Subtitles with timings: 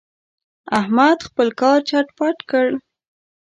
[0.79, 2.67] احمد خپل کار چټ پټ کړ.